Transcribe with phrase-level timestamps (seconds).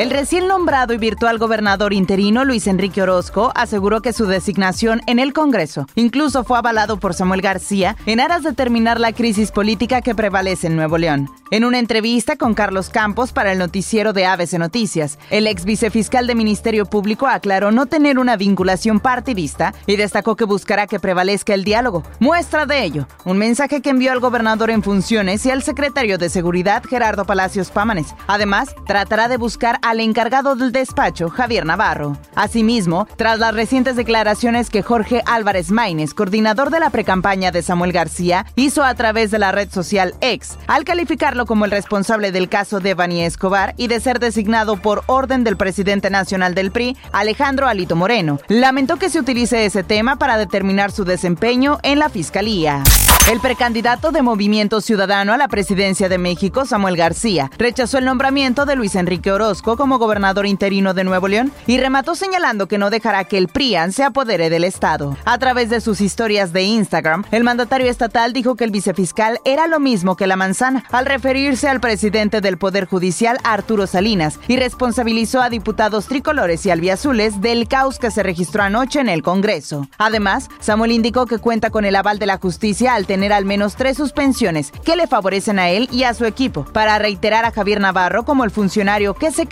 [0.00, 5.18] El recién nombrado y virtual gobernador interino Luis Enrique Orozco aseguró que su designación en
[5.18, 10.00] el Congreso incluso fue avalado por Samuel García en aras de terminar la crisis política
[10.00, 11.28] que prevalece en Nuevo León.
[11.52, 16.28] En una entrevista con Carlos Campos para el noticiero de ABC Noticias, el ex vicefiscal
[16.28, 21.52] de Ministerio Público aclaró no tener una vinculación partidista y destacó que buscará que prevalezca
[21.52, 22.04] el diálogo.
[22.20, 26.28] Muestra de ello, un mensaje que envió al gobernador en funciones y al secretario de
[26.28, 28.14] Seguridad Gerardo Palacios Pámanes.
[28.28, 32.16] Además, tratará de buscar al encargado del despacho, Javier Navarro.
[32.36, 37.90] Asimismo, tras las recientes declaraciones que Jorge Álvarez Maínez, coordinador de la precampaña de Samuel
[37.90, 42.48] García, hizo a través de la red social X, al calificarlo como el responsable del
[42.48, 46.96] caso de Bani Escobar y de ser designado por orden del presidente nacional del PRI,
[47.10, 48.38] Alejandro Alito Moreno.
[48.46, 52.84] Lamentó que se utilice ese tema para determinar su desempeño en la fiscalía.
[53.30, 58.66] El precandidato de Movimiento Ciudadano a la presidencia de México, Samuel García, rechazó el nombramiento
[58.66, 62.90] de Luis Enrique Orozco como gobernador interino de Nuevo León y remató señalando que no
[62.90, 65.16] dejará que el PRIAN se apodere del Estado.
[65.24, 69.68] A través de sus historias de Instagram, el mandatario estatal dijo que el vicefiscal era
[69.68, 74.58] lo mismo que la manzana, al referirse al presidente del Poder Judicial, Arturo Salinas, y
[74.58, 79.88] responsabilizó a diputados tricolores y albiazules del caos que se registró anoche en el Congreso.
[79.96, 83.76] Además, Samuel indicó que cuenta con el aval de la justicia al tener al menos
[83.76, 87.80] tres suspensiones que le favorecen a él y a su equipo, para reiterar a Javier
[87.80, 89.46] Navarro como el funcionario que se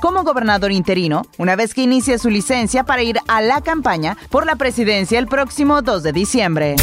[0.00, 4.46] como gobernador interino una vez que inicie su licencia para ir a la campaña por
[4.46, 6.76] la presidencia el próximo 2 de diciembre.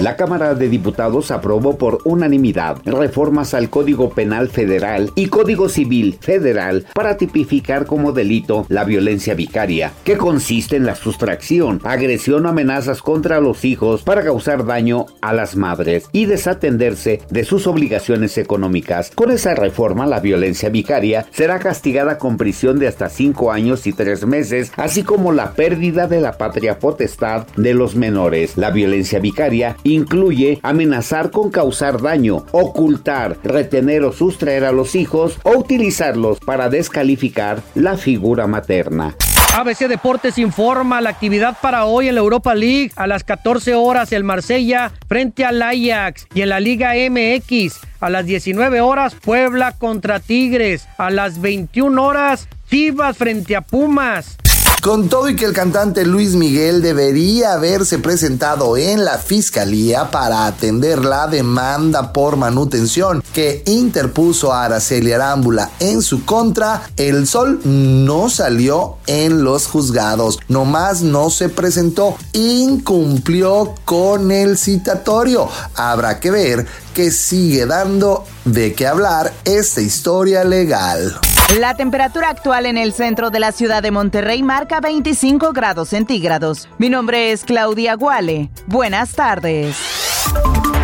[0.00, 6.18] La Cámara de Diputados aprobó por unanimidad reformas al Código Penal Federal y Código Civil
[6.20, 12.48] Federal para tipificar como delito la violencia vicaria, que consiste en la sustracción, agresión o
[12.48, 18.36] amenazas contra los hijos para causar daño a las madres y desatenderse de sus obligaciones
[18.36, 19.12] económicas.
[19.14, 23.92] Con esa reforma, la violencia vicaria será castigada con prisión de hasta cinco años y
[23.92, 28.56] tres meses, así como la pérdida de la patria potestad de los menores.
[28.56, 35.38] La violencia vicaria incluye amenazar con causar daño, ocultar, retener o sustraer a los hijos
[35.44, 39.14] o utilizarlos para descalificar la figura materna.
[39.56, 44.10] ABC Deportes informa la actividad para hoy en la Europa League a las 14 horas
[44.10, 49.70] el Marsella frente al Ajax y en la Liga MX a las 19 horas Puebla
[49.78, 54.38] contra Tigres, a las 21 horas Chivas frente a Pumas.
[54.84, 60.44] Con todo y que el cantante Luis Miguel debería haberse presentado en la fiscalía para
[60.44, 67.62] atender la demanda por manutención que interpuso a Araceli Arámbula en su contra, el sol
[67.64, 75.48] no salió en los juzgados, nomás no se presentó, incumplió con el citatorio.
[75.76, 81.18] Habrá que ver que sigue dando de qué hablar esta historia legal.
[81.52, 86.68] La temperatura actual en el centro de la ciudad de Monterrey marca 25 grados centígrados.
[86.78, 88.50] Mi nombre es Claudia Guale.
[88.66, 89.76] Buenas tardes.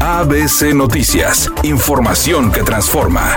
[0.00, 3.36] ABC Noticias, información que transforma.